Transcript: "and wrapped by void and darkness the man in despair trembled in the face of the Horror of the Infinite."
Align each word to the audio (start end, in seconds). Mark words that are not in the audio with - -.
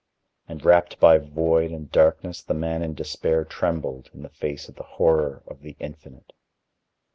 "and 0.47 0.65
wrapped 0.65 0.99
by 0.99 1.19
void 1.19 1.69
and 1.69 1.91
darkness 1.91 2.41
the 2.41 2.55
man 2.55 2.81
in 2.81 2.95
despair 2.95 3.45
trembled 3.45 4.09
in 4.15 4.23
the 4.23 4.29
face 4.29 4.67
of 4.67 4.73
the 4.73 4.81
Horror 4.97 5.43
of 5.45 5.61
the 5.61 5.75
Infinite." 5.79 6.33